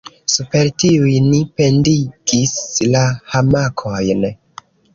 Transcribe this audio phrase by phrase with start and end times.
[0.35, 2.55] Super tiuj ni pendigis
[2.97, 3.05] la
[3.37, 4.27] hamakojn.